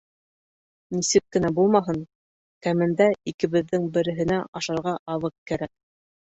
Нисек 0.95 1.23
кенә 1.37 1.51
булмаһын, 1.59 1.99
кәмендә 2.69 3.09
икебеҙҙең 3.35 3.87
береһенә 4.01 4.41
ашарға 4.63 4.99
аҙыҡ 5.17 5.39
кәрәк. 5.53 5.77